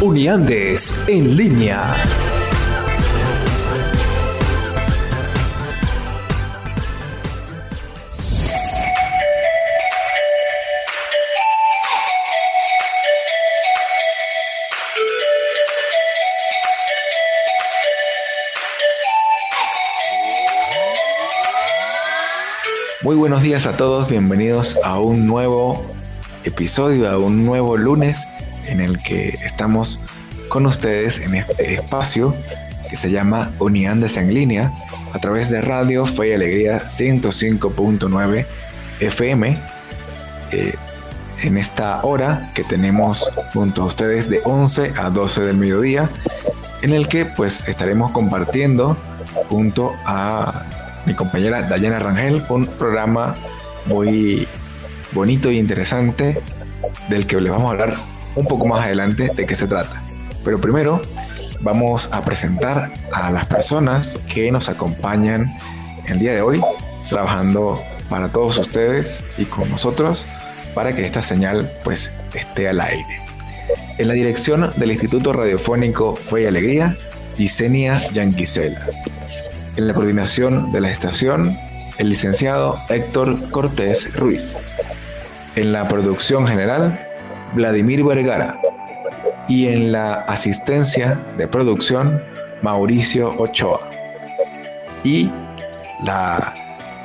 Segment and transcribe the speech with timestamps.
[0.00, 1.94] Uniandes en línea.
[23.02, 25.84] Muy buenos días a todos, bienvenidos a un nuevo
[26.44, 28.28] episodio, a un nuevo lunes
[28.72, 30.00] en el que estamos
[30.48, 32.34] con ustedes en este espacio
[32.88, 34.72] que se llama Uniandes en línea
[35.12, 38.46] a través de Radio Fe y Alegría 105.9
[39.00, 39.58] FM.
[40.50, 40.74] Eh,
[41.42, 46.08] en esta hora que tenemos junto a ustedes de 11 a 12 del mediodía,
[46.82, 48.96] en el que pues estaremos compartiendo
[49.48, 50.64] junto a
[51.04, 53.34] mi compañera Dayana Rangel, un programa
[53.86, 54.46] muy
[55.12, 56.40] bonito e interesante
[57.08, 60.02] del que les vamos a hablar un poco más adelante de qué se trata.
[60.44, 61.00] Pero primero
[61.60, 65.56] vamos a presentar a las personas que nos acompañan
[66.06, 66.60] el día de hoy
[67.08, 70.26] trabajando para todos ustedes y con nosotros
[70.74, 73.20] para que esta señal pues esté al aire.
[73.98, 76.96] En la dirección del Instituto Radiofónico Fe y Alegría,
[77.36, 78.86] Gisenia Yanguisela.
[79.76, 81.56] En la coordinación de la estación,
[81.98, 84.58] el licenciado Héctor Cortés Ruiz.
[85.54, 87.11] En la producción general,
[87.54, 88.58] Vladimir Vergara.
[89.48, 92.22] Y en la asistencia de producción,
[92.62, 93.88] Mauricio Ochoa.
[95.04, 95.30] Y
[96.04, 96.54] la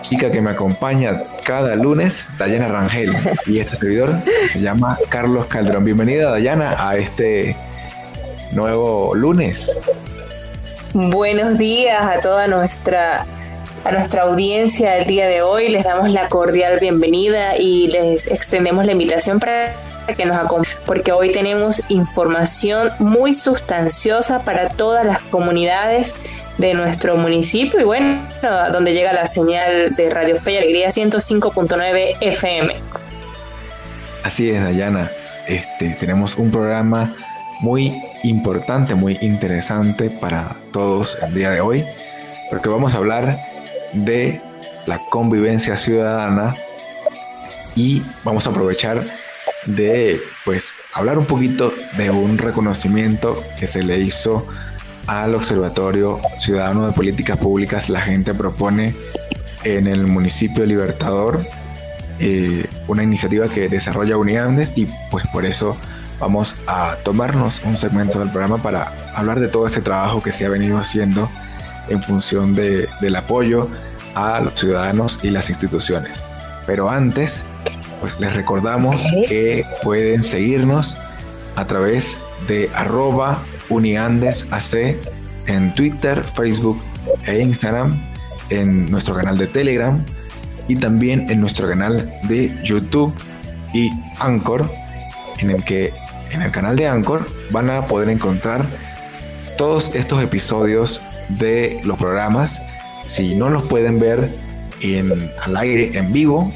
[0.01, 3.15] chica que me acompaña cada lunes, Dayana Rangel.
[3.45, 4.15] Y este servidor
[4.47, 5.85] se llama Carlos Calderón.
[5.85, 7.55] Bienvenida, Dayana, a este
[8.51, 9.79] nuevo lunes.
[10.93, 13.25] Buenos días a toda nuestra
[13.83, 15.69] a nuestra audiencia del día de hoy.
[15.69, 19.73] Les damos la cordial bienvenida y les extendemos la invitación para
[20.15, 26.15] que nos acompañen, porque hoy tenemos información muy sustanciosa para todas las comunidades
[26.57, 28.19] de nuestro municipio y bueno,
[28.71, 32.75] donde llega la señal de Radio Fe y Alegría 105.9 FM.
[34.23, 35.11] Así es, Dayana.
[35.47, 37.13] Este, tenemos un programa
[37.61, 41.85] muy importante, muy interesante para todos el día de hoy,
[42.49, 43.39] porque vamos a hablar
[43.93, 44.41] de
[44.85, 46.55] la convivencia ciudadana
[47.75, 49.03] y vamos a aprovechar
[49.67, 54.47] de pues hablar un poquito de un reconocimiento que se le hizo
[55.07, 58.95] al Observatorio Ciudadano de Políticas Públicas La Gente Propone
[59.63, 61.45] en el municipio Libertador,
[62.19, 65.77] eh, una iniciativa que desarrolla Unidades y pues por eso
[66.19, 70.45] vamos a tomarnos un segmento del programa para hablar de todo ese trabajo que se
[70.45, 71.29] ha venido haciendo
[71.89, 73.69] en función de, del apoyo
[74.15, 76.23] a los ciudadanos y las instituciones.
[76.65, 77.45] Pero antes,
[77.99, 80.97] pues les recordamos que pueden seguirnos
[81.55, 84.97] a través de arroba uniandesac
[85.47, 86.81] en Twitter, Facebook
[87.25, 87.99] e Instagram,
[88.49, 90.03] en nuestro canal de Telegram
[90.67, 93.13] y también en nuestro canal de YouTube
[93.73, 94.69] y Anchor,
[95.39, 95.93] en el que
[96.31, 98.65] en el canal de Anchor van a poder encontrar
[99.57, 102.61] todos estos episodios de los programas.
[103.07, 104.29] Si no los pueden ver
[104.81, 106.51] en, al aire en vivo,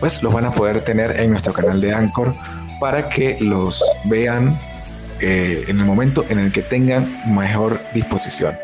[0.00, 2.34] pues los van a poder tener en nuestro canal de Anchor
[2.80, 4.58] para que los vean
[5.20, 8.58] eh, en el momento en el que tengan mejor disposición.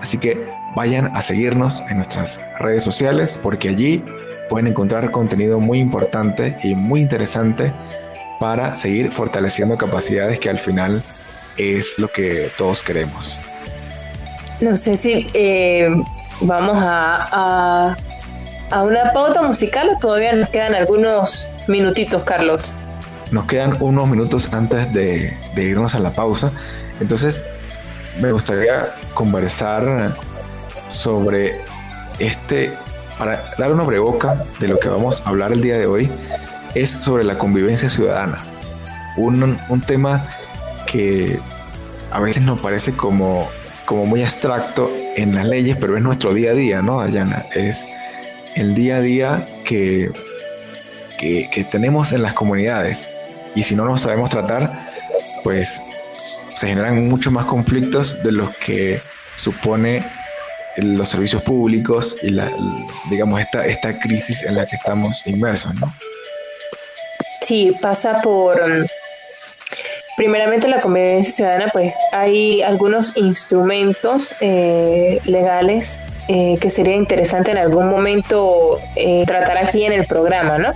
[0.00, 0.44] Así que
[0.74, 4.04] vayan a seguirnos en nuestras redes sociales porque allí
[4.48, 7.72] pueden encontrar contenido muy importante y muy interesante
[8.40, 11.00] para seguir fortaleciendo capacidades que al final
[11.56, 13.38] es lo que todos queremos.
[14.60, 15.88] No sé si eh,
[16.40, 17.96] vamos a, a,
[18.80, 22.74] una pauta musical o todavía nos quedan algunos minutitos, Carlos.
[23.30, 26.50] Nos quedan unos minutos antes de, de irnos a la pausa.
[27.00, 27.44] Entonces,
[28.20, 30.16] me gustaría conversar
[30.88, 31.60] sobre
[32.18, 32.72] este,
[33.18, 36.10] para dar una breboca de lo que vamos a hablar el día de hoy,
[36.74, 38.38] es sobre la convivencia ciudadana.
[39.16, 40.26] Un, un tema
[40.86, 41.38] que
[42.10, 43.48] a veces nos parece como,
[43.84, 47.44] como muy abstracto en las leyes, pero es nuestro día a día, ¿no, Dayana?
[47.54, 47.86] Es
[48.56, 50.10] el día a día que,
[51.18, 53.08] que, tenemos en las comunidades.
[53.54, 54.70] Y si no nos sabemos tratar,
[55.44, 55.80] pues
[56.56, 59.00] se generan muchos más conflictos de los que
[59.36, 60.04] supone
[60.76, 62.50] los servicios públicos y la,
[63.10, 65.92] digamos esta, esta crisis en la que estamos inmersos, ¿no?
[67.42, 68.86] Sí, pasa por
[70.16, 77.58] primeramente la convivencia ciudadana, pues hay algunos instrumentos eh, legales eh, que sería interesante en
[77.58, 80.72] algún momento eh, tratar aquí en el programa, ¿no?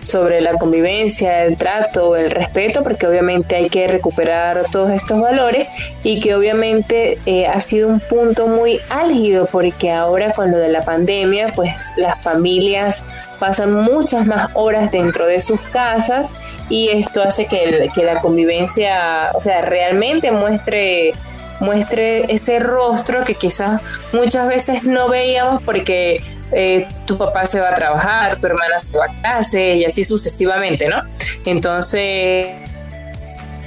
[0.00, 5.68] sobre la convivencia, el trato, el respeto, porque obviamente hay que recuperar todos estos valores
[6.02, 10.68] y que obviamente eh, ha sido un punto muy álgido porque ahora con lo de
[10.68, 13.02] la pandemia, pues las familias
[13.38, 16.34] pasan muchas más horas dentro de sus casas
[16.68, 21.12] y esto hace que, que la convivencia, o sea, realmente muestre
[21.60, 23.80] muestre ese rostro que quizás
[24.12, 26.22] muchas veces no veíamos porque
[26.52, 30.04] eh, tu papá se va a trabajar, tu hermana se va a clase y así
[30.04, 31.02] sucesivamente, ¿no?
[31.44, 32.46] Entonces,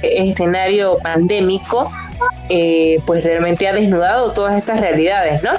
[0.02, 1.92] escenario pandémico,
[2.48, 5.52] eh, pues realmente ha desnudado todas estas realidades, ¿no?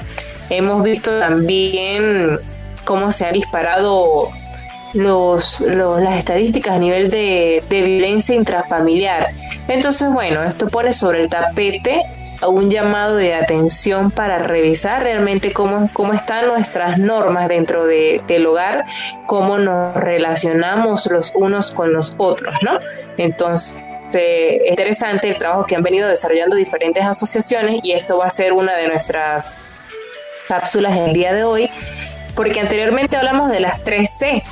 [0.50, 2.40] Hemos visto también
[2.84, 4.30] cómo se han disparado
[4.94, 9.30] los, las estadísticas a nivel de, de violencia intrafamiliar.
[9.68, 12.04] Entonces, bueno, esto pone sobre el tapete
[12.48, 18.46] un llamado de atención para revisar realmente cómo, cómo están nuestras normas dentro de, del
[18.46, 18.86] hogar,
[19.26, 22.80] cómo nos relacionamos los unos con los otros, ¿no?
[23.18, 23.78] Entonces,
[24.12, 28.54] es interesante el trabajo que han venido desarrollando diferentes asociaciones y esto va a ser
[28.54, 29.56] una de nuestras
[30.48, 31.70] cápsulas el día de hoy,
[32.36, 34.44] porque anteriormente hablamos de las 3C,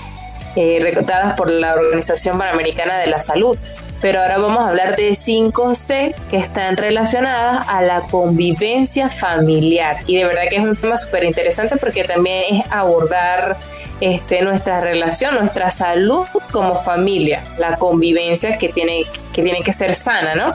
[0.55, 1.03] eh,
[1.37, 3.57] por la Organización Panamericana de la Salud
[4.01, 9.97] pero ahora vamos a hablar de 5C que están relacionadas a la convivencia familiar.
[10.07, 13.57] Y de verdad que es un tema súper interesante porque también es abordar
[14.01, 19.93] este, nuestra relación, nuestra salud como familia, la convivencia que tiene que, tiene que ser
[19.93, 20.53] sana, ¿no?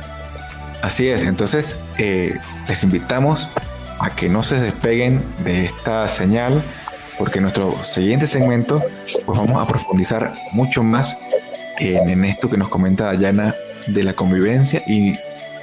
[0.82, 2.34] Así es, entonces eh,
[2.68, 3.48] les invitamos
[3.98, 6.62] a que no se despeguen de esta señal
[7.18, 8.82] porque en nuestro siguiente segmento
[9.24, 11.18] pues vamos a profundizar mucho más
[11.78, 13.54] en, esto que nos comenta Dayana
[13.86, 15.14] de la convivencia y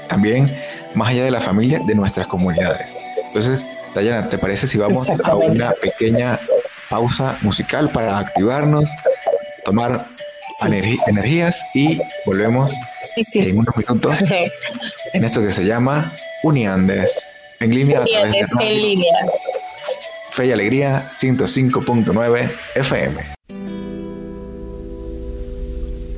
[0.08, 0.48] también
[0.94, 2.96] más allá de la familia, de nuestras comunidades.
[3.28, 3.66] Entonces,
[3.96, 6.40] Dayana, ¿te parece si vamos a una pequeña
[6.90, 8.92] pausa musical para activarnos,
[9.66, 10.06] tomar
[11.08, 12.74] energías y volvemos
[13.34, 14.24] en unos minutos
[15.14, 16.12] en esto que se llama
[16.44, 17.28] Uniandes
[17.60, 19.14] en línea a través de en línea.
[20.34, 23.22] Fe y Alegría 105.9 FM.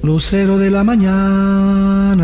[0.03, 2.23] Lucero de la mañana,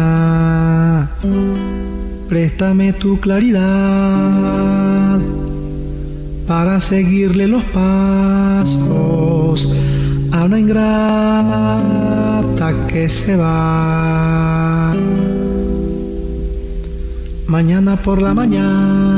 [2.30, 5.20] préstame tu claridad
[6.48, 9.68] para seguirle los pasos
[10.32, 11.74] a una ingrata
[12.88, 14.96] que se va.
[17.48, 19.11] Mañana por la mañana,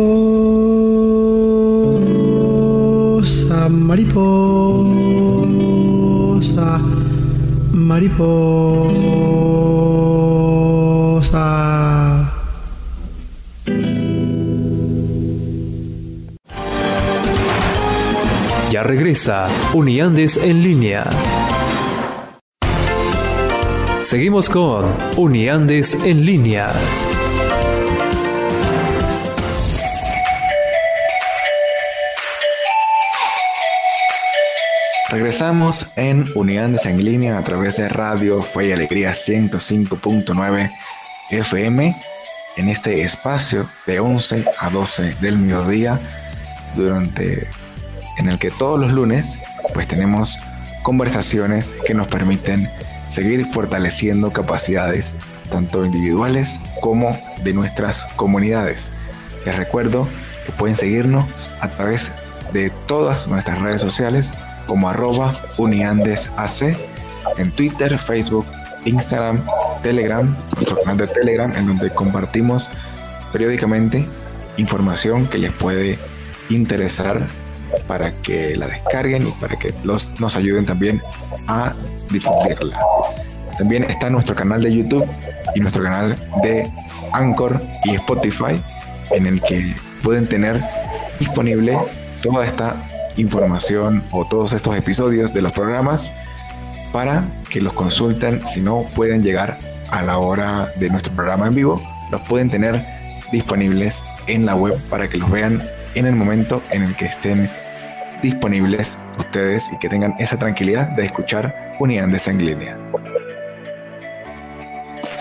[3.68, 4.40] mariposa,
[7.72, 8.56] mariposa.
[18.70, 21.04] Ya regresa Uniandes en línea.
[24.06, 24.86] Seguimos con
[25.16, 26.72] Uniandes en línea.
[35.10, 40.70] Regresamos en Unidades en línea a través de Radio Fe y Alegría 105.9
[41.30, 41.96] FM
[42.58, 45.98] en este espacio de 11 a 12 del mediodía
[46.76, 47.48] durante
[48.18, 49.36] en el que todos los lunes
[49.74, 50.38] pues tenemos
[50.84, 52.70] conversaciones que nos permiten
[53.08, 55.14] seguir fortaleciendo capacidades
[55.50, 58.90] tanto individuales como de nuestras comunidades.
[59.44, 60.08] Les recuerdo
[60.44, 61.24] que pueden seguirnos
[61.60, 62.12] a través
[62.52, 64.30] de todas nuestras redes sociales
[64.66, 66.76] como arroba uniandesac
[67.38, 68.46] en Twitter, Facebook,
[68.84, 69.40] Instagram,
[69.82, 72.70] Telegram, nuestro canal de Telegram en donde compartimos
[73.32, 74.06] periódicamente
[74.56, 75.98] información que les puede
[76.48, 77.26] interesar
[77.86, 81.00] para que la descarguen y para que los, nos ayuden también
[81.48, 81.74] a
[82.10, 82.78] difundirla.
[83.58, 85.06] También está nuestro canal de YouTube
[85.54, 86.70] y nuestro canal de
[87.12, 88.62] Anchor y Spotify
[89.10, 90.62] en el que pueden tener
[91.18, 91.78] disponible
[92.22, 92.76] toda esta
[93.16, 96.10] información o todos estos episodios de los programas
[96.92, 99.58] para que los consulten si no pueden llegar
[99.90, 102.84] a la hora de nuestro programa en vivo los pueden tener
[103.32, 105.62] disponibles en la web para que los vean
[105.94, 107.50] en el momento en el que estén
[108.22, 112.78] disponibles ustedes y que tengan esa tranquilidad de escuchar Unidades en línea.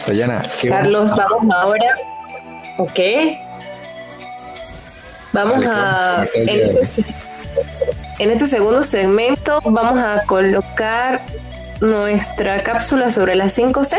[0.08, 1.54] Dayana, Carlos, vamos?
[1.54, 1.96] ahora.
[2.78, 3.00] Ok.
[5.34, 6.26] Vamos a.
[6.36, 7.06] En este,
[8.20, 11.22] en este segundo segmento vamos a colocar
[11.82, 13.98] nuestra cápsula sobre las 5C.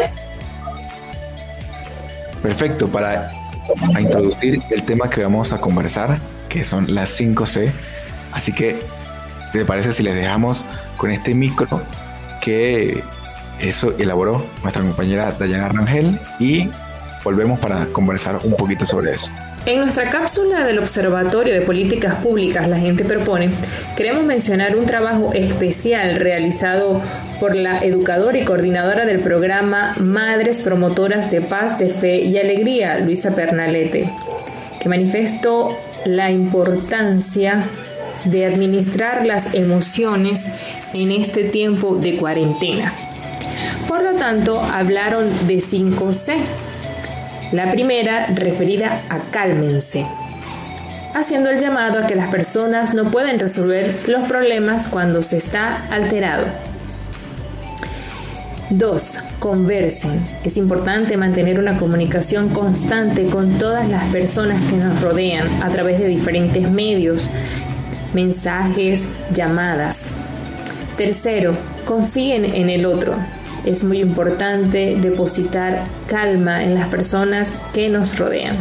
[2.43, 3.31] Perfecto, para
[3.99, 6.17] introducir el tema que vamos a conversar,
[6.49, 7.73] que son las 5C.
[8.37, 8.77] Así que,
[9.51, 10.67] ¿te parece si les dejamos
[10.99, 11.67] con este micro
[12.43, 13.03] que
[13.59, 16.69] eso elaboró nuestra compañera Dayana Rangel y
[17.25, 19.33] volvemos para conversar un poquito sobre eso?
[19.65, 23.49] En nuestra cápsula del Observatorio de Políticas Públicas La Gente Propone,
[23.97, 27.01] queremos mencionar un trabajo especial realizado
[27.41, 32.99] por la educadora y coordinadora del programa Madres Promotoras de Paz, de Fe y Alegría,
[32.99, 34.13] Luisa Pernalete,
[34.79, 37.65] que manifestó la importancia
[38.25, 40.45] de administrar las emociones
[40.93, 42.93] en este tiempo de cuarentena.
[43.89, 46.37] Por lo tanto, hablaron de 5C,
[47.53, 50.07] la primera referida a cálmense,
[51.15, 55.87] haciendo el llamado a que las personas no pueden resolver los problemas cuando se está
[55.91, 56.47] alterado.
[58.71, 59.19] 2.
[59.39, 60.21] Conversen.
[60.45, 66.01] Es importante mantener una comunicación constante con todas las personas que nos rodean a través
[66.01, 67.29] de diferentes medios,
[68.17, 69.99] mensajes, llamadas.
[70.97, 71.53] Tercero,
[71.85, 73.15] confíen en el otro
[73.67, 78.57] es muy importante depositar calma en las personas que nos rodean.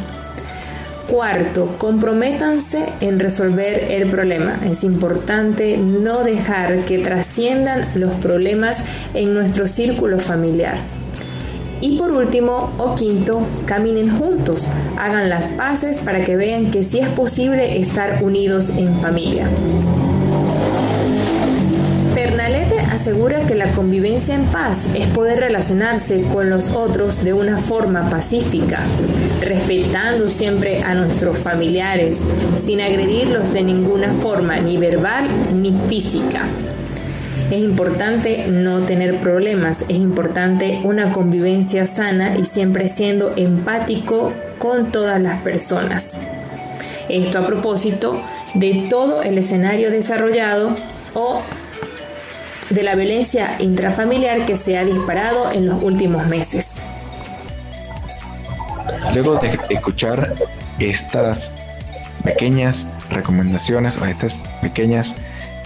[1.08, 4.58] Cuarto, comprométanse en resolver el problema.
[4.66, 8.78] Es importante no dejar que trasciendan los problemas
[9.14, 10.80] en nuestro círculo familiar.
[11.82, 17.00] Y por último, o quinto, caminen juntos, hagan las paces para que vean que sí
[17.00, 19.50] es posible estar unidos en familia
[23.06, 28.10] asegura que la convivencia en paz es poder relacionarse con los otros de una forma
[28.10, 28.80] pacífica,
[29.42, 32.26] respetando siempre a nuestros familiares,
[32.64, 35.30] sin agredirlos de ninguna forma, ni verbal
[35.62, 36.48] ni física.
[37.52, 44.92] Es importante no tener problemas, es importante una convivencia sana y siempre siendo empático con
[44.92, 46.22] todas las personas.
[47.08, 48.20] Esto a propósito
[48.56, 50.76] de todo el escenario desarrollado
[51.14, 51.44] o
[52.72, 56.68] de la violencia intrafamiliar que se ha disparado en los últimos meses.
[59.14, 60.34] Luego de escuchar
[60.80, 61.52] estas
[62.24, 65.16] pequeñas recomendaciones o estas pequeñas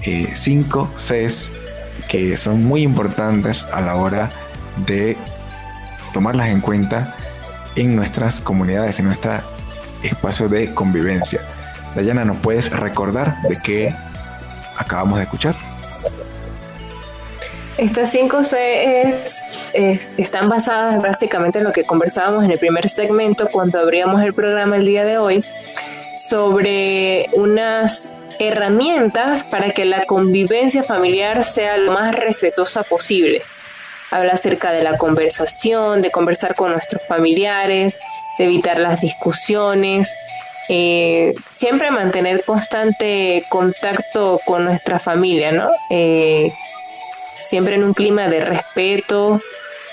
[0.03, 1.51] 5 eh, Cs
[2.09, 4.29] que son muy importantes a la hora
[4.85, 5.15] de
[6.11, 7.15] tomarlas en cuenta
[7.75, 9.43] en nuestras comunidades, en nuestra
[10.03, 11.41] espacio de convivencia.
[11.95, 13.95] Dayana, ¿nos puedes recordar de qué
[14.77, 15.55] acabamos de escuchar?
[17.77, 19.23] Estas 5 C
[20.17, 24.75] están basadas básicamente en lo que conversábamos en el primer segmento cuando abríamos el programa
[24.75, 25.45] el día de hoy
[26.15, 33.41] sobre unas herramientas para que la convivencia familiar sea lo más respetuosa posible.
[34.11, 37.99] Habla acerca de la conversación, de conversar con nuestros familiares,
[38.37, 40.17] de evitar las discusiones,
[40.69, 45.67] eh, siempre mantener constante contacto con nuestra familia, ¿no?
[45.89, 46.51] Eh,
[47.35, 49.41] siempre en un clima de respeto,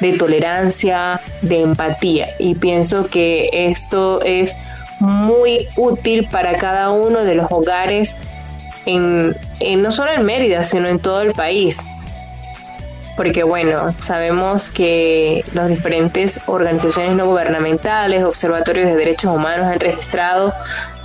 [0.00, 2.28] de tolerancia, de empatía.
[2.38, 4.54] Y pienso que esto es
[4.98, 8.18] muy útil para cada uno de los hogares,
[8.86, 9.36] en,
[9.82, 11.78] no solo en Mérida, sino en todo el país.
[13.16, 20.52] Porque bueno, sabemos que las diferentes organizaciones no gubernamentales, observatorios de derechos humanos han registrado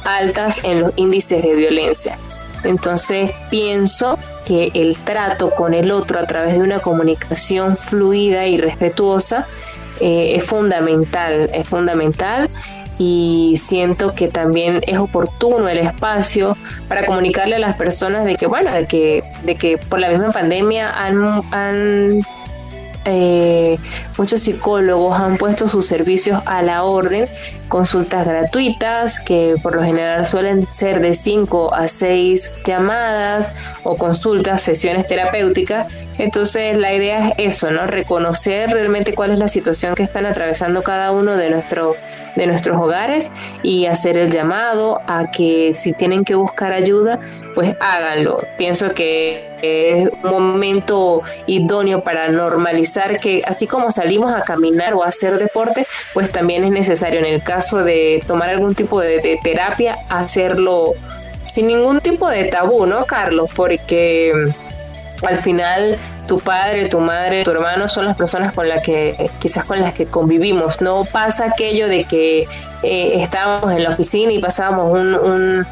[0.03, 2.17] altas en los índices de violencia.
[2.63, 8.57] Entonces pienso que el trato con el otro a través de una comunicación fluida y
[8.57, 9.47] respetuosa
[9.99, 12.49] eh, es fundamental, es fundamental
[13.03, 16.55] y siento que también es oportuno el espacio
[16.87, 20.29] para comunicarle a las personas de que bueno de que de que por la misma
[20.29, 22.19] pandemia han, han
[23.05, 23.79] eh,
[24.19, 27.27] muchos psicólogos han puesto sus servicios a la orden,
[27.67, 33.51] consultas gratuitas que por lo general suelen ser de 5 a 6 llamadas
[33.83, 35.91] o consultas, sesiones terapéuticas.
[36.19, 37.87] Entonces la idea es eso, ¿no?
[37.87, 41.95] Reconocer realmente cuál es la situación que están atravesando cada uno de, nuestro,
[42.35, 43.31] de nuestros hogares
[43.63, 47.19] y hacer el llamado a que si tienen que buscar ayuda,
[47.55, 48.39] pues háganlo.
[48.57, 55.03] Pienso que es un momento idóneo para normalizar que así como salimos a caminar o
[55.03, 59.39] a hacer deporte, pues también es necesario en el caso de tomar algún tipo de,
[59.43, 60.93] terapia, hacerlo
[61.45, 63.49] sin ningún tipo de tabú, ¿no, Carlos?
[63.55, 64.31] Porque
[65.23, 69.65] al final tu padre, tu madre, tu hermano son las personas con las que quizás
[69.65, 70.81] con las que convivimos.
[70.81, 72.47] No pasa aquello de que
[72.83, 75.65] eh, estábamos en la oficina y pasábamos un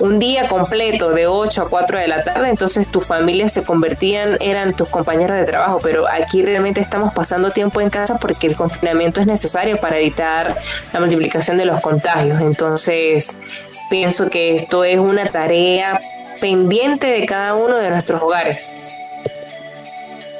[0.00, 4.36] un día completo de 8 a 4 de la tarde, entonces tu familia se convertían,
[4.40, 8.56] eran tus compañeros de trabajo, pero aquí realmente estamos pasando tiempo en casa porque el
[8.56, 10.56] confinamiento es necesario para evitar
[10.92, 12.40] la multiplicación de los contagios.
[12.40, 13.40] Entonces,
[13.88, 16.00] pienso que esto es una tarea
[16.40, 18.74] pendiente de cada uno de nuestros hogares.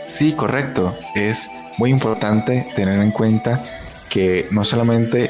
[0.07, 0.97] Sí, correcto.
[1.15, 3.63] Es muy importante tener en cuenta
[4.11, 5.25] que no solamente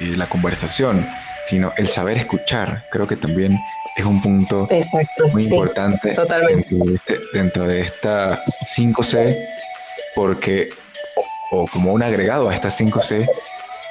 [0.00, 1.08] eh, la conversación,
[1.46, 2.84] sino el saber escuchar.
[2.90, 3.58] Creo que también
[3.96, 4.68] es un punto
[5.32, 6.16] muy importante
[7.32, 9.36] dentro de, esta 5C,
[10.14, 10.68] porque,
[11.50, 13.26] o, como un agregado a esta 5C,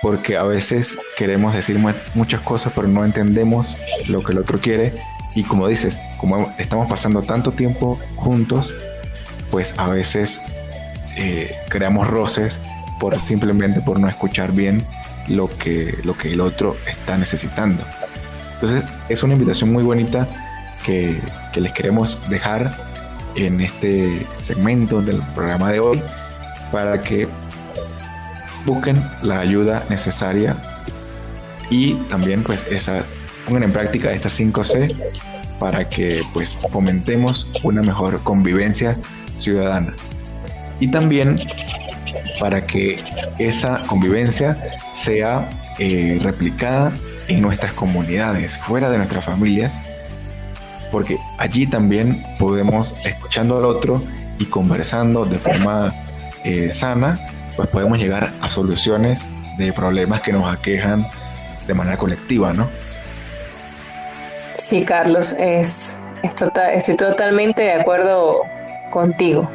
[0.01, 1.79] porque a veces queremos decir
[2.13, 3.75] muchas cosas, pero no entendemos
[4.07, 4.93] lo que el otro quiere.
[5.35, 8.73] Y como dices, como estamos pasando tanto tiempo juntos,
[9.51, 10.41] pues a veces
[11.15, 12.61] eh, creamos roces
[12.99, 14.85] por simplemente por no escuchar bien
[15.27, 17.83] lo que, lo que el otro está necesitando.
[18.55, 20.27] Entonces es una invitación muy bonita
[20.85, 21.21] que,
[21.55, 22.71] les queremos dejar
[23.33, 26.03] en este segmento del programa de hoy
[26.71, 27.27] para que
[28.63, 30.55] busquen la ayuda necesaria
[31.71, 33.03] y también pues esa
[33.47, 34.95] pongan en práctica estas 5C
[35.57, 38.99] para que pues fomentemos una mejor convivencia
[39.37, 39.93] ciudadana
[40.79, 41.37] y también
[42.39, 42.97] para que
[43.39, 44.57] esa convivencia
[44.91, 46.91] sea eh, replicada
[47.27, 49.81] en nuestras comunidades, fuera de nuestras familias,
[50.91, 54.01] porque allí también podemos, escuchando al otro
[54.39, 55.93] y conversando de forma
[56.43, 57.19] eh, sana,
[57.55, 61.05] pues podemos llegar a soluciones de problemas que nos aquejan
[61.65, 62.69] de manera colectiva, ¿no?
[64.55, 65.99] Sí, Carlos, es,
[66.35, 68.41] tota-, estoy totalmente de acuerdo
[68.89, 69.49] contigo.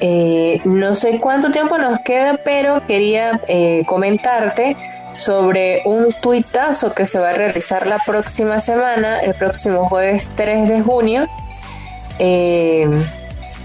[0.00, 4.76] Eh, no sé cuánto tiempo nos queda, pero quería eh, comentarte
[5.14, 10.68] sobre un tuitazo que se va a realizar la próxima semana, el próximo jueves 3
[10.68, 11.26] de junio.
[12.18, 12.88] Eh,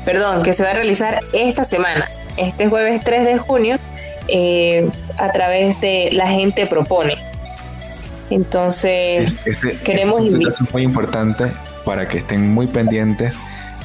[0.05, 3.77] perdón, que se va a realizar esta semana, este jueves 3 de junio,
[5.17, 7.17] a través de La Gente Propone.
[8.29, 11.51] Entonces, este, queremos este es muy importante
[11.83, 13.37] para que estén muy pendientes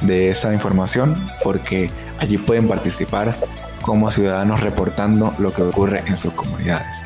[0.03, 3.35] de esa información, porque Allí pueden participar
[3.83, 6.97] como ciudadanos reportando lo que ocurre en sus comunidades.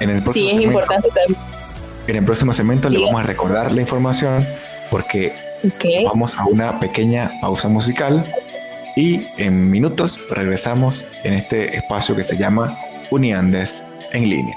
[0.00, 1.40] En el próximo sí, es importante también.
[2.06, 4.46] En el próximo segmento le vamos a recordar la información
[4.90, 5.34] porque
[6.04, 8.24] vamos a una pequeña pausa musical
[8.94, 12.76] y en minutos regresamos en este espacio que se llama
[13.10, 14.56] Uniandes en línea.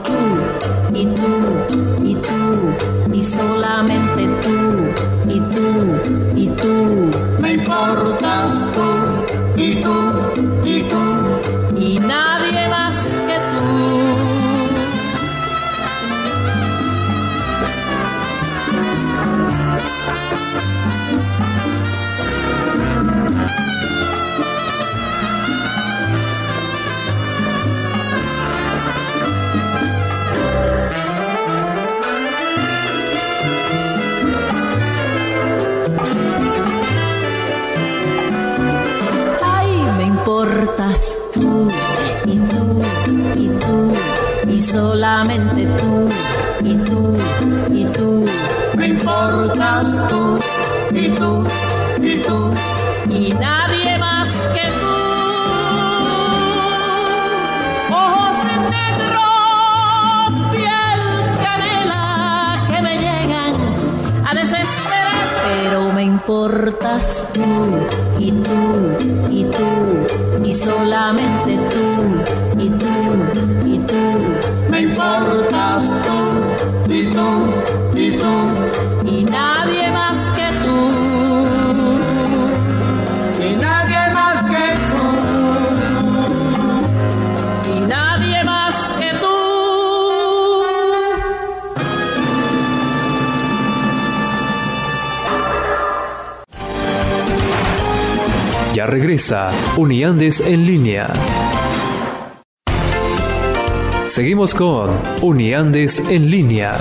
[0.11, 1.33] tú y tú
[2.03, 4.57] y tú y solamente tú
[5.29, 5.67] y tú
[6.35, 7.11] y tú.
[7.39, 10.00] Me importas tú y tú
[98.91, 101.07] regresa Uniandes en línea.
[104.07, 106.77] Seguimos con Uniandes en línea.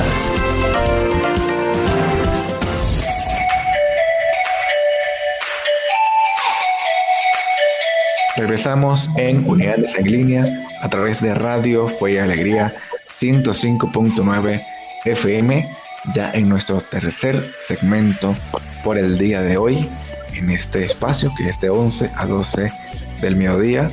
[8.37, 12.75] Regresamos en Unidades en línea a través de Radio Fue y Alegría
[13.09, 14.61] 105.9
[15.05, 15.68] FM,
[16.12, 18.35] ya en nuestro tercer segmento
[18.83, 19.88] por el día de hoy,
[20.40, 22.72] en este espacio que es de 11 a 12
[23.20, 23.90] del mediodía,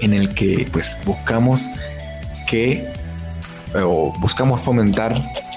[0.00, 1.68] en el que pues buscamos
[2.48, 2.92] que
[3.74, 5.14] o buscamos fomentar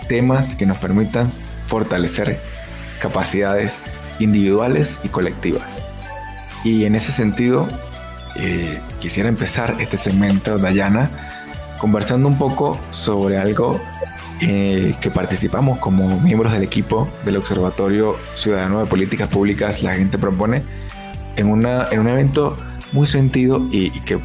[0.07, 1.29] temas que nos permitan
[1.67, 2.39] fortalecer
[2.99, 3.81] capacidades
[4.19, 5.81] individuales y colectivas.
[6.63, 7.67] Y en ese sentido,
[8.35, 11.09] eh, quisiera empezar este segmento, Dayana,
[11.79, 13.79] conversando un poco sobre algo
[14.41, 20.17] eh, que participamos como miembros del equipo del Observatorio Ciudadano de Políticas Públicas, la gente
[20.17, 20.63] propone,
[21.35, 22.57] en, una, en un evento
[22.91, 24.19] muy sentido y, que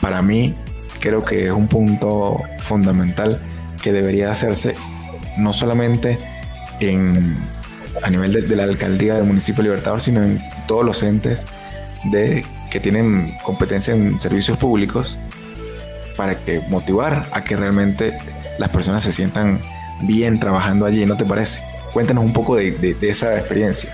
[0.00, 0.54] para mí
[1.00, 3.40] creo que es un punto fundamental
[3.82, 4.74] que debería hacerse
[5.38, 6.18] no solamente
[6.80, 7.36] en,
[8.02, 11.46] a nivel de, de la alcaldía del municipio Libertador, sino en todos los entes
[12.10, 15.18] de, que tienen competencia en servicios públicos
[16.16, 18.16] para que motivar a que realmente
[18.58, 19.60] las personas se sientan
[20.02, 21.62] bien trabajando allí, ¿no te parece?
[21.92, 23.90] Cuéntanos un poco de, esa experiencia.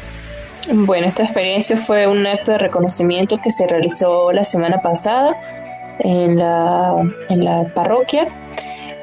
[0.73, 5.37] Bueno, esta experiencia fue un acto de reconocimiento que se realizó la semana pasada
[6.01, 6.95] en la,
[7.29, 8.29] en la parroquia,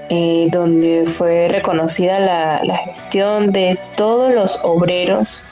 [0.10, 5.44] eh, donde fue reconocida la, la gestión de todos los obreros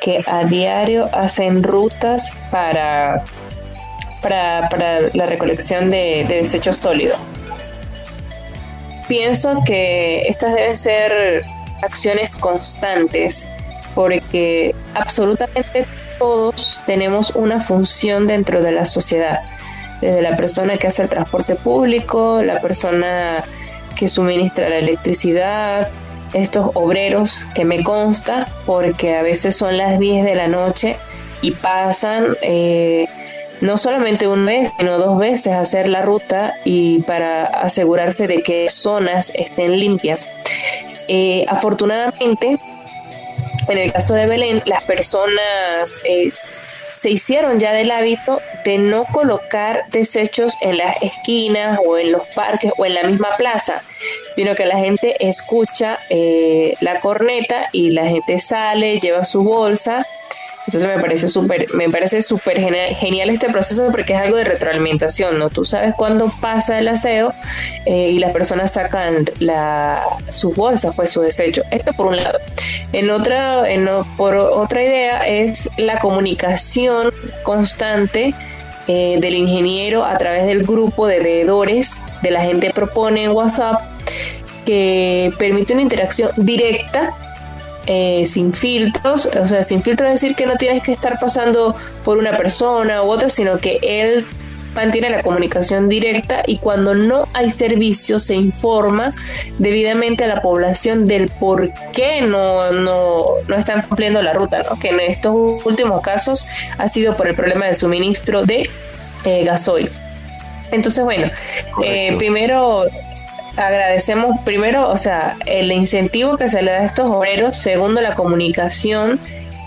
[0.00, 3.22] que a diario hacen rutas para,
[4.22, 7.18] para, para la recolección de, de desechos sólidos.
[9.08, 11.42] Pienso que estas deben ser
[11.82, 13.50] acciones constantes
[13.94, 15.86] porque absolutamente
[16.18, 19.40] todos tenemos una función dentro de la sociedad,
[20.00, 23.42] desde la persona que hace el transporte público, la persona
[23.96, 25.88] que suministra la electricidad,
[26.32, 30.96] estos obreros que me consta, porque a veces son las 10 de la noche
[31.42, 33.08] y pasan eh,
[33.60, 38.68] no solamente una vez, sino dos veces hacer la ruta y para asegurarse de que
[38.70, 40.26] zonas estén limpias.
[41.08, 42.58] Eh, afortunadamente,
[43.68, 46.32] en el caso de Belén, las personas eh,
[46.96, 52.26] se hicieron ya del hábito de no colocar desechos en las esquinas o en los
[52.28, 53.82] parques o en la misma plaza,
[54.30, 60.06] sino que la gente escucha eh, la corneta y la gente sale, lleva su bolsa
[60.70, 65.36] entonces me parece súper, me parece súper genial, este proceso porque es algo de retroalimentación,
[65.36, 65.50] ¿no?
[65.50, 67.34] Tú sabes cuándo pasa el aseo
[67.86, 71.64] eh, y las personas sacan la, sus bolsas, pues su desecho.
[71.72, 72.38] Esto por un lado.
[72.92, 78.32] En otra, en, por otra idea es la comunicación constante
[78.86, 83.80] eh, del ingeniero a través del grupo de veedores de la gente propone en WhatsApp
[84.64, 87.10] que permite una interacción directa
[87.86, 91.74] eh, sin filtros, o sea, sin filtros es decir que no tienes que estar pasando
[92.04, 94.26] por una persona u otra, sino que él
[94.74, 99.12] mantiene la comunicación directa y cuando no hay servicio se informa
[99.58, 104.78] debidamente a la población del por qué no, no, no están cumpliendo la ruta, ¿no?
[104.78, 106.46] que en estos últimos casos
[106.78, 108.70] ha sido por el problema del suministro de
[109.24, 109.90] eh, gasoil.
[110.70, 111.30] Entonces, bueno,
[111.82, 112.84] eh, primero
[113.60, 118.14] agradecemos primero, o sea, el incentivo que se le da a estos obreros, segundo, la
[118.14, 119.20] comunicación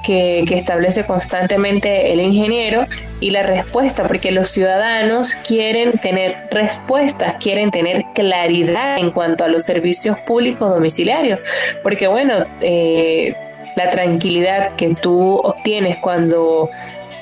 [0.04, 2.86] que, establece constantemente el ingeniero
[3.20, 9.48] y la respuesta, porque los ciudadanos quieren tener respuestas, quieren tener claridad en cuanto a
[9.48, 11.40] los servicios públicos domiciliarios,
[11.82, 13.36] porque bueno, eh,
[13.76, 16.70] la tranquilidad que tú obtienes cuando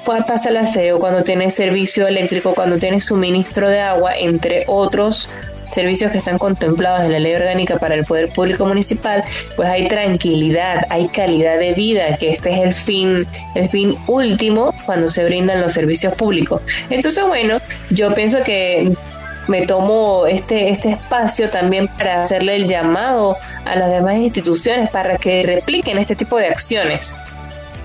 [0.03, 5.29] pasa el aseo, cuando tienes servicio eléctrico, cuando tienes suministro de agua, entre otros
[5.73, 9.23] servicios que están contemplados en la ley orgánica para el poder público municipal,
[9.55, 14.73] pues hay tranquilidad, hay calidad de vida, que este es el fin, el fin último
[14.85, 16.61] cuando se brindan los servicios públicos.
[16.89, 18.93] Entonces, bueno, yo pienso que
[19.47, 25.17] me tomo este, este espacio también para hacerle el llamado a las demás instituciones para
[25.17, 27.15] que repliquen este tipo de acciones.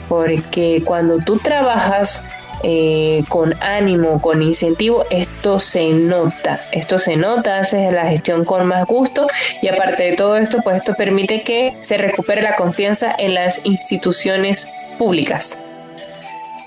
[0.09, 2.25] Porque cuando tú trabajas
[2.63, 8.67] eh, con ánimo, con incentivo, esto se nota, esto se nota, haces la gestión con
[8.67, 9.27] más gusto
[9.63, 13.61] y aparte de todo esto, pues esto permite que se recupere la confianza en las
[13.65, 15.59] instituciones públicas.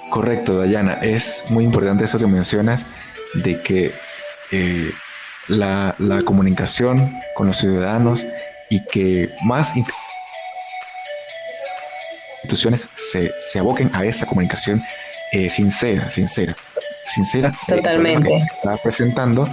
[0.10, 2.88] Correcto, Dayana, es muy importante eso que mencionas
[3.36, 3.92] de que
[4.52, 4.92] eh,
[5.48, 8.26] la, comunicación con los ciudadanos
[8.70, 9.74] y que más
[12.42, 14.84] instituciones se, se aboquen a esa comunicación
[15.32, 16.56] eh, sincera, sincera,
[17.06, 17.54] sincera.
[17.68, 18.30] Totalmente.
[18.30, 19.48] Que se está presentando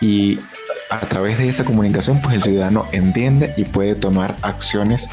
[0.00, 0.38] y
[0.90, 5.10] a través de esa comunicación, pues el ciudadano entiende y puede tomar acciones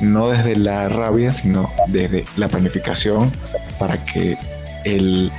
[0.00, 3.32] no desde la rabia, sino desde la planificación
[3.78, 4.36] para que
[4.84, 5.32] el,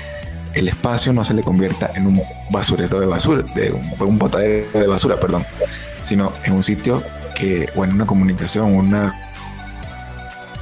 [0.54, 4.88] espacio no se le convierta en un basurero de basura, de un, un botadero de
[4.88, 5.46] basura, perdón,
[6.02, 7.04] sino en un sitio
[7.36, 9.16] que, o en una comunicación, una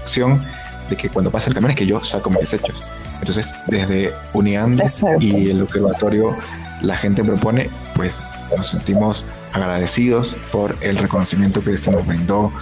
[0.02, 0.46] acción
[0.90, 2.84] de que cuando pasa el camión es que yo saco mis desechos.
[3.26, 4.84] Entonces, desde UNIAND
[5.20, 6.38] y el observatorio,
[6.84, 8.22] la gente propone, pues
[8.56, 12.54] nos sentimos agradecidos por el reconocimiento que se nos brindó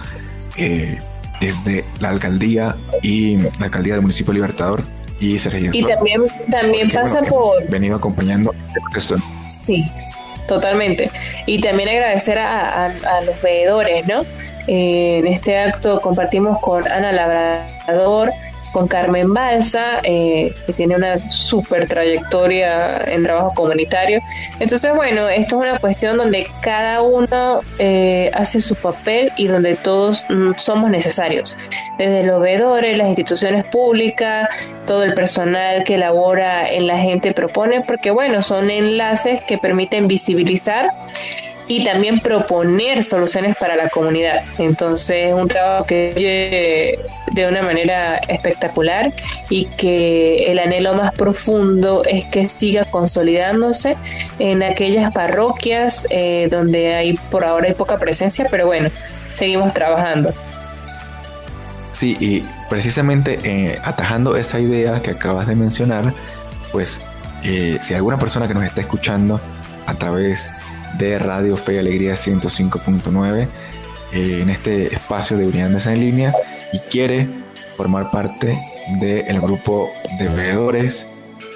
[0.56, 0.98] eh,
[1.38, 4.82] desde la alcaldía y la alcaldía del municipio Libertador
[5.20, 5.68] y Sergio.
[5.74, 7.68] Y también, también pasa por...
[7.68, 9.16] Venido acompañando este proceso.
[9.50, 9.92] Sí,
[10.48, 11.10] totalmente.
[11.44, 12.90] Y también agradecer a,
[13.26, 14.22] los veedores, ¿no?
[14.66, 18.32] Eh, en este acto compartimos con Ana Labrador,
[18.74, 24.20] con Carmen Balsa, eh, que tiene una súper trayectoria en trabajo comunitario.
[24.58, 29.76] Entonces, bueno, esto es una cuestión donde cada uno eh, hace su papel y donde
[29.76, 31.56] todos mm, somos necesarios.
[31.98, 34.48] Desde los veedores, las instituciones públicas,
[34.86, 40.08] todo el personal que labora en la gente propone, porque bueno, son enlaces que permiten
[40.08, 40.90] visibilizar
[41.66, 44.42] y también proponer soluciones para la comunidad.
[44.58, 46.98] Entonces, un trabajo que
[47.32, 49.12] de una manera espectacular
[49.50, 53.96] y que el anhelo más profundo es que siga consolidándose
[54.38, 58.90] en aquellas parroquias eh, donde hay por ahora hay poca presencia, pero bueno,
[59.32, 60.32] seguimos trabajando.
[61.92, 66.12] Sí, y precisamente eh, atajando esa idea que acabas de mencionar,
[66.72, 67.00] pues
[67.42, 69.40] eh, si alguna persona que nos está escuchando
[69.86, 70.63] a través de
[70.98, 73.48] Radio Fe y Alegría 105.9
[74.12, 76.34] eh, en este espacio de unidades en línea
[76.72, 77.28] y quiere
[77.76, 78.58] formar parte
[79.00, 81.06] del grupo de veedores,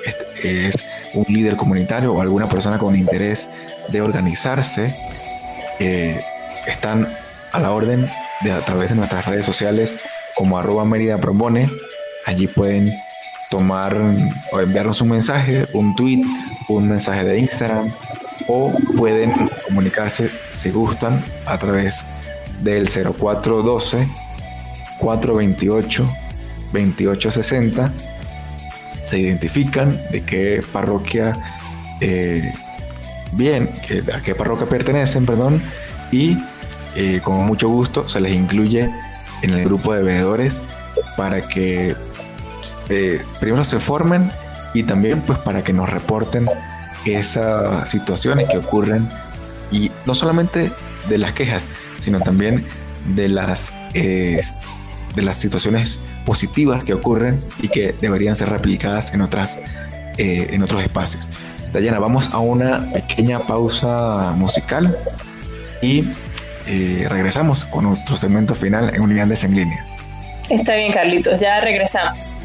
[0.05, 3.49] este es un líder comunitario o alguna persona con interés
[3.89, 4.95] de organizarse,
[6.67, 7.07] están
[7.53, 8.09] a la orden
[8.43, 9.99] de a través de nuestras redes sociales
[10.35, 11.71] como arroba Mérida Propone.
[12.27, 12.93] Allí pueden
[13.51, 13.97] tomar
[14.53, 16.23] o enviarnos un mensaje, un tweet,
[16.69, 17.93] un mensaje de Instagram
[18.49, 19.33] o pueden
[19.67, 22.05] comunicarse si gustan a través
[22.63, 24.09] del 0412
[24.99, 26.09] 428
[26.73, 27.93] 2860
[29.05, 31.33] se identifican de qué parroquia
[32.01, 32.53] eh,
[33.33, 33.71] bien,
[34.15, 35.63] a qué parroquia pertenecen, perdón,
[36.13, 36.37] y
[36.95, 38.91] eh, con mucho gusto se les incluye
[39.43, 40.63] en el grupo de veedores
[41.17, 41.97] para que
[42.89, 44.31] eh, primero se formen
[44.75, 46.47] y también pues para que nos reporten
[47.05, 49.09] esas situaciones que ocurren
[49.71, 50.71] y no solamente
[51.09, 52.65] de las quejas, sino también
[53.15, 54.41] de las, eh,
[55.15, 59.59] de las situaciones positivas que ocurren y que deberían ser replicadas en, otras,
[60.19, 61.29] eh, en otros espacios.
[61.73, 64.97] Dayana, vamos a una pequeña pausa musical
[65.83, 66.05] y
[66.67, 69.85] eh, regresamos con nuestro segmento final en Unidades en línea.
[70.49, 72.39] Está bien, Carlitos, ya regresamos.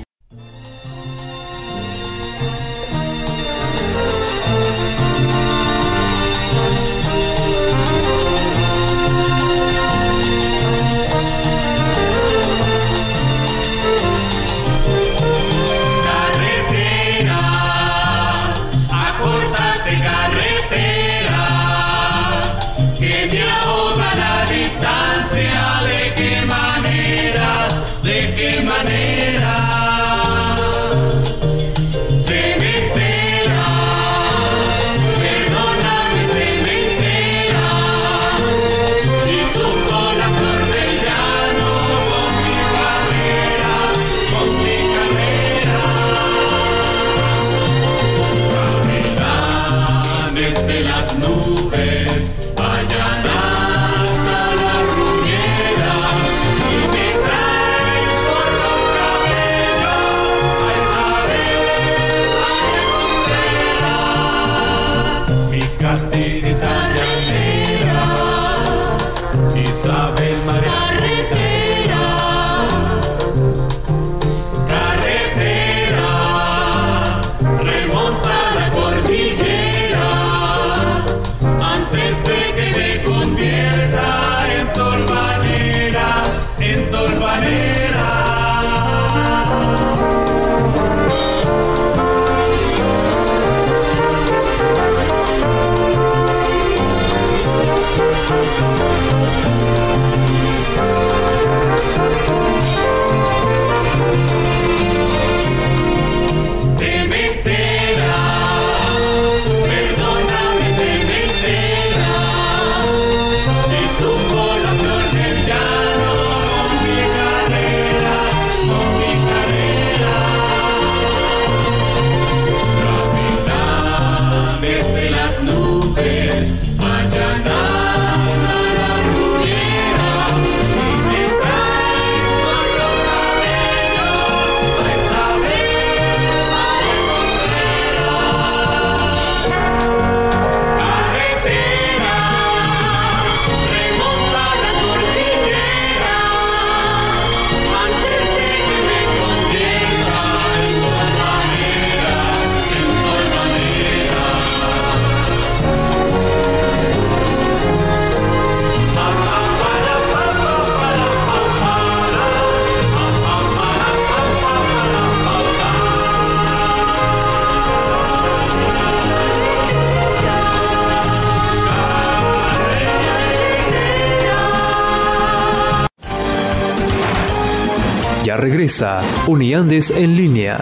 [179.28, 180.58] Uniandes en línea.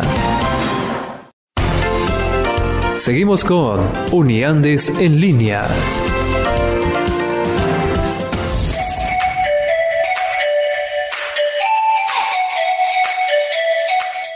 [2.98, 5.68] Seguimos con Uniandes en línea.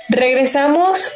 [0.09, 1.11] Regresamos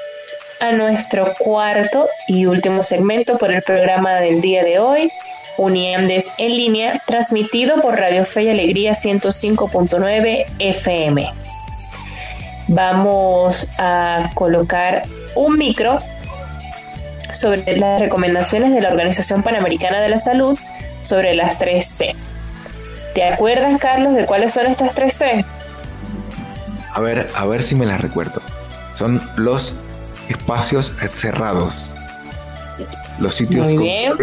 [0.59, 5.11] a nuestro cuarto y último segmento por el programa del día de hoy,
[5.57, 11.48] Uniandes en línea, transmitido por Radio Fe y Alegría 105.9 FM
[12.69, 15.03] vamos a colocar
[15.35, 15.99] un micro
[17.33, 20.57] sobre las recomendaciones de la Organización Panamericana de la Salud
[21.03, 22.15] sobre las 3C.
[23.13, 25.45] ¿Te acuerdas, Carlos, de cuáles son estas 3C?
[26.93, 28.41] A ver, a ver si me las recuerdo.
[28.93, 29.79] Son los
[30.29, 31.91] espacios cerrados,
[33.19, 34.13] los sitios Muy bien.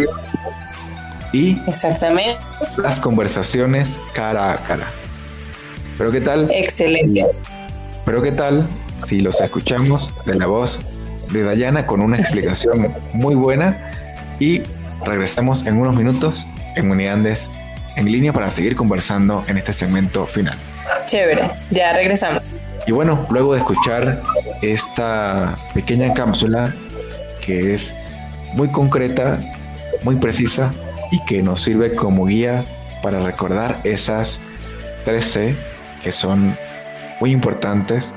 [1.33, 2.39] y exactamente
[2.77, 4.87] las conversaciones cara a cara.
[5.99, 6.49] Pero qué tal?
[6.53, 7.27] Excelente.
[8.07, 10.81] Pero qué tal si los escuchamos de la voz
[11.33, 13.91] de Dayana con una explicación muy buena
[14.39, 14.63] y
[15.05, 16.47] regresamos en unos minutos
[16.77, 17.51] en Uniandes
[17.97, 20.57] en línea para seguir conversando en este segmento final.
[21.07, 22.55] Chévere, ya regresamos.
[22.87, 24.23] Y bueno, luego de escuchar
[24.63, 26.73] esta pequeña cápsula
[27.45, 27.93] que es
[28.55, 29.41] muy concreta,
[30.05, 30.73] muy precisa
[31.11, 32.65] y que nos sirve como guía
[33.03, 34.39] para recordar esas
[35.05, 35.57] 13
[36.05, 36.57] que son
[37.21, 38.15] muy importantes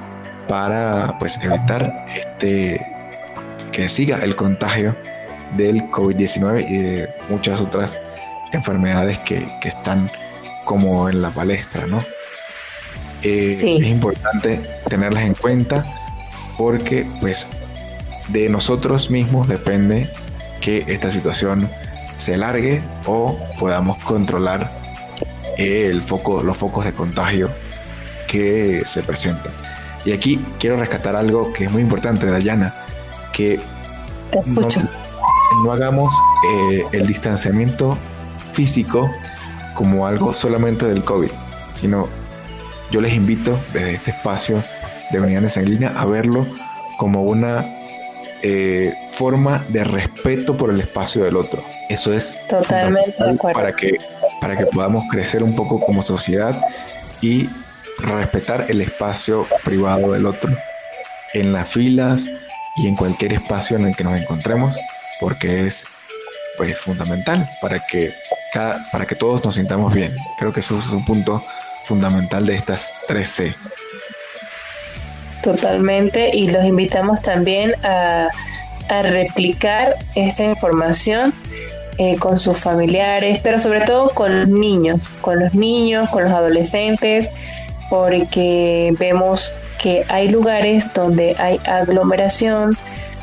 [0.47, 2.86] para pues evitar este
[3.72, 4.95] que siga el contagio
[5.56, 8.00] del COVID-19 y de muchas otras
[8.52, 10.12] enfermedades que, que, están
[10.66, 12.04] como en la palestra, ¿no?
[13.22, 15.86] Eh, es importante tenerlas en cuenta
[16.58, 17.47] porque pues
[18.30, 20.10] de nosotros mismos depende
[20.62, 21.70] que esta situación
[22.18, 24.72] se alargue o podamos controlar
[25.58, 27.50] el foco, los focos de contagio
[28.30, 29.52] que se presentan.
[30.06, 32.74] Y aquí quiero rescatar algo que es muy importante, Dayana,
[33.34, 33.60] que
[35.64, 36.14] No, hagamos
[36.48, 37.98] eh, el distanciamiento
[38.54, 39.10] físico
[39.74, 41.32] como algo solamente del COVID,
[41.74, 42.08] sino
[42.92, 44.64] yo les invito desde este espacio
[45.12, 46.46] de unidades en línea a verlo
[46.98, 47.66] como una
[48.44, 51.64] eh, forma de respeto por el espacio del otro.
[51.90, 53.14] Eso es totalmente
[53.54, 53.98] para que
[54.40, 56.62] para que podamos crecer un poco como sociedad
[57.22, 57.50] y
[58.02, 60.56] respetar el espacio privado del otro
[61.34, 62.30] en las filas
[62.78, 64.78] y en cualquier espacio en el que nos encontremos,
[65.20, 65.86] porque es
[66.58, 68.14] pues fundamental para que
[68.54, 70.14] cada, para que todos nos sintamos bien.
[70.38, 71.43] Creo que eso es un punto
[71.86, 73.56] fundamental de estas 3C.
[75.41, 78.28] Totalmente, y los invitamos también a,
[78.89, 81.34] a replicar esta información
[81.97, 86.32] eh, con sus familiares, pero sobre todo con los niños, con los niños, con los
[86.32, 87.30] adolescentes,
[87.90, 92.78] porque vemos que hay lugares donde hay aglomeración,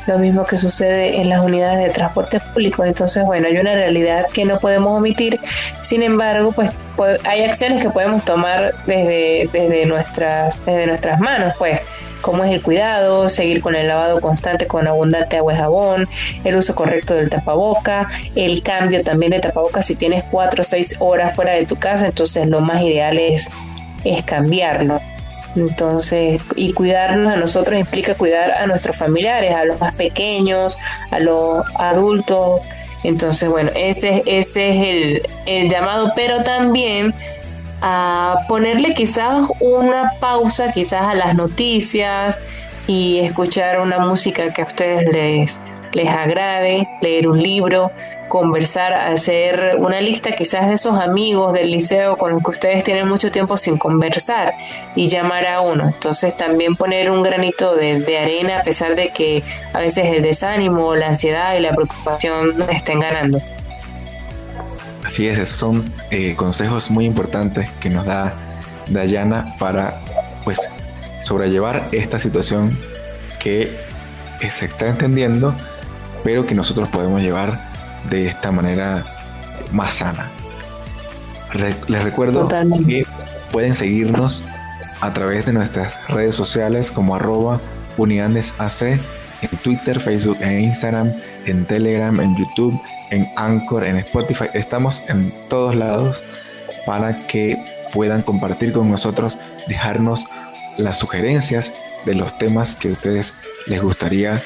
[0.07, 2.83] lo mismo que sucede en las unidades de transporte público.
[2.83, 5.39] Entonces, bueno, hay una realidad que no podemos omitir.
[5.81, 6.71] Sin embargo, pues,
[7.25, 11.81] hay acciones que podemos tomar desde, desde, nuestras, desde nuestras manos, pues
[12.21, 16.09] como es el cuidado, seguir con el lavado constante con abundante agua y jabón,
[16.43, 20.95] el uso correcto del tapaboca, el cambio también de tapaboca si tienes cuatro o seis
[20.99, 23.49] horas fuera de tu casa, entonces lo más ideal es,
[24.03, 25.01] es cambiarlo.
[25.55, 30.77] Entonces, y cuidarnos a nosotros implica cuidar a nuestros familiares, a los más pequeños,
[31.09, 32.61] a los adultos.
[33.03, 37.13] Entonces, bueno, ese, ese es el, el llamado, pero también
[37.81, 42.37] a ponerle quizás una pausa, quizás a las noticias
[42.87, 45.59] y escuchar una música que a ustedes les,
[45.97, 47.91] les agrade, leer un libro,
[48.27, 53.07] conversar, hacer una lista quizás de esos amigos del liceo con los que ustedes tienen
[53.07, 54.53] mucho tiempo sin conversar
[54.95, 55.87] y llamar a uno.
[55.87, 59.41] Entonces también poner un granito de, de arena a pesar de que
[59.73, 63.41] a veces el desánimo, la ansiedad y la preocupación estén ganando.
[65.03, 68.35] Así es, esos son eh, consejos muy importantes que nos da
[68.87, 69.99] Dayana para
[70.43, 70.59] pues
[71.23, 72.77] sobrellevar esta situación
[73.39, 73.75] que
[74.49, 75.55] se está entendiendo,
[76.27, 77.57] pero que nosotros podemos llevar
[78.09, 79.05] de esta manera
[79.71, 80.29] más sana.
[81.87, 82.49] les recuerdo
[82.85, 83.05] que
[83.53, 84.43] pueden seguirnos
[84.99, 87.61] a través de nuestras redes sociales como arroba
[87.95, 88.99] uniandesac
[89.41, 91.13] en Twitter, Facebook e Instagram,
[91.45, 92.77] en Telegram, en YouTube,
[93.09, 94.47] en Anchor, en Spotify.
[94.53, 96.21] Estamos en todos lados
[96.85, 97.57] para que
[97.93, 100.25] puedan compartir con nosotros, dejarnos
[100.77, 101.71] las sugerencias
[102.05, 103.33] de los temas que a ustedes
[103.67, 104.41] les gustaría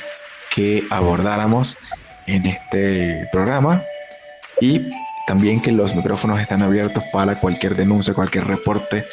[0.53, 1.77] que abordáramos
[2.27, 3.83] en este programa.
[4.59, 4.89] Y
[5.27, 9.05] también que los micrófonos están abiertos para cualquier denuncia, cualquier reporte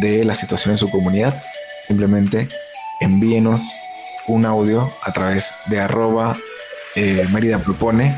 [0.00, 1.40] de la situación en su comunidad.
[1.86, 2.48] Simplemente
[3.00, 3.62] envíenos
[4.26, 6.36] un audio a través de arroba
[6.96, 8.14] eh, Mérida Propone,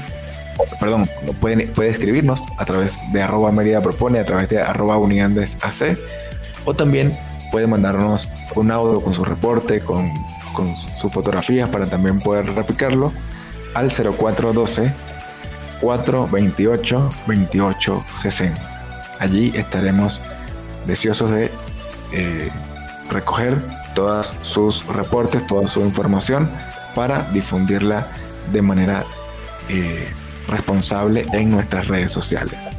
[0.80, 1.08] perdón,
[1.40, 5.98] pueden, puede escribirnos a través de arroba Mérida Propone, a través de arroba AC,
[6.64, 7.16] o también
[7.50, 10.10] puede mandarnos un audio con su reporte, con,
[10.58, 13.12] con sus fotografías para también poder replicarlo
[13.74, 14.92] al 0412
[15.80, 19.14] 428 2860.
[19.20, 20.20] Allí estaremos
[20.84, 21.48] deseosos de
[22.12, 22.50] eh,
[23.08, 23.62] recoger
[23.94, 26.50] todos sus reportes, toda su información
[26.96, 28.08] para difundirla
[28.52, 29.04] de manera
[29.68, 30.08] eh,
[30.48, 32.70] responsable en nuestras redes sociales.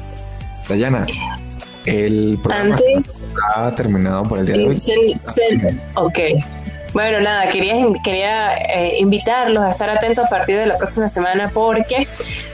[0.67, 1.05] Dayana,
[1.85, 2.77] el programa
[3.55, 4.77] ha terminado por el día de hoy.
[5.95, 6.19] ok.
[6.93, 11.51] Bueno, nada, quería, quería eh, invitarlos a estar atentos a partir de la próxima semana
[11.53, 12.07] porque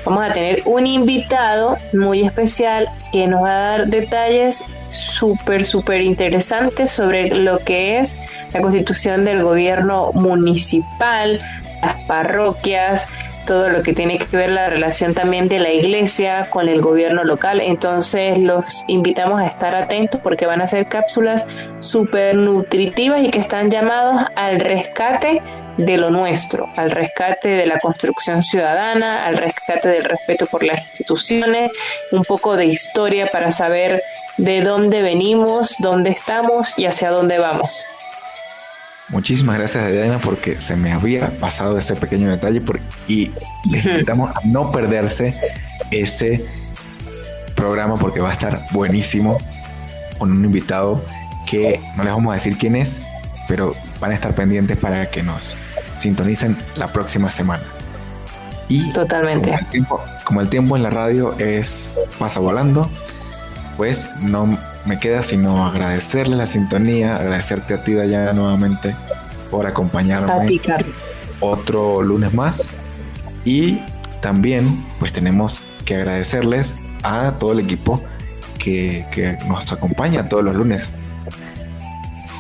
[0.04, 6.02] vamos a tener un invitado muy especial que nos va a dar detalles súper, súper
[6.02, 8.20] interesantes sobre lo que es
[8.54, 11.40] la constitución del gobierno municipal,
[11.82, 13.08] las parroquias,
[13.46, 17.24] todo lo que tiene que ver la relación también de la iglesia con el gobierno
[17.24, 17.62] local.
[17.62, 21.48] Entonces los invitamos a estar atentos porque van a ser cápsulas
[21.80, 25.42] súper nutritivas y que están llamados al rescate
[25.78, 30.80] de lo nuestro, al rescate de la construcción ciudadana, al rescate del respeto por las
[30.80, 31.72] instituciones,
[32.12, 34.02] un poco de historia para saber
[34.38, 37.86] de dónde venimos, dónde estamos y hacia dónde vamos.
[39.10, 42.62] Muchísimas gracias Diana porque se me había pasado ese pequeño detalle
[43.08, 43.32] y
[43.72, 45.36] les invitamos a no perderse
[45.92, 46.46] ese
[47.56, 49.38] programa porque va a estar buenísimo
[50.18, 51.04] con un invitado
[51.46, 53.02] que no les vamos a decir quién es,
[53.48, 55.56] pero van a estar pendientes para que nos
[55.98, 57.64] sintonicen la próxima semana.
[58.68, 59.50] Y totalmente.
[59.50, 62.90] Como el tiempo, como el tiempo en la radio es pasa volando,
[63.78, 68.96] pues no me queda sino agradecerle la sintonía, agradecerte a ti, Dayana, nuevamente
[69.52, 70.32] por acompañarme.
[70.32, 71.12] A ti, Carlos.
[71.40, 72.70] Otro lunes más.
[73.44, 73.80] Y
[74.22, 78.02] también, pues tenemos que agradecerles a todo el equipo
[78.58, 80.94] que, que nos acompaña todos los lunes.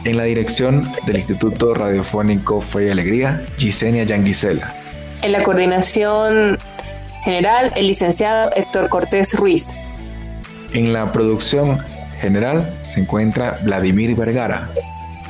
[0.03, 4.73] En la dirección del Instituto Radiofónico Fe y Alegría, Gisenia Yanguisela.
[5.21, 6.59] En la coordinación
[7.23, 9.69] general, el licenciado Héctor Cortés Ruiz.
[10.73, 11.83] En la producción
[12.21, 14.69] general se encuentra Vladimir Vergara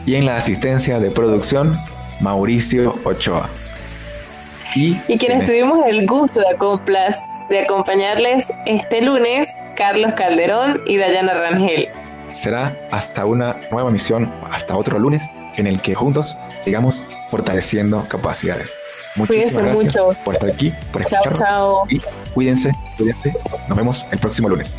[0.05, 1.77] y en la asistencia de producción
[2.19, 3.49] Mauricio Ochoa.
[4.75, 7.15] Y, quienes tuvimos el gusto de,
[7.49, 11.87] de acompañarles este lunes, Carlos Calderón y Dayana Rangel.
[12.31, 15.25] Será hasta una nueva misión, hasta otro lunes,
[15.55, 18.77] en el que juntos sigamos fortaleciendo capacidades.
[19.15, 20.09] Muchísimas gracias mucho.
[20.25, 21.39] por estar aquí, por escucharnos.
[21.39, 21.87] Chao, chao.
[21.89, 22.01] Y
[22.33, 23.33] cuídense, cuídense.
[23.69, 24.77] Nos vemos el próximo lunes.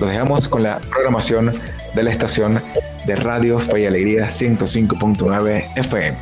[0.00, 1.52] Los dejamos con la programación
[1.94, 2.62] de la estación
[3.06, 6.18] de Radio Fe y Alegría 105.9 FM.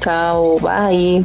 [0.00, 1.24] Chao, bye.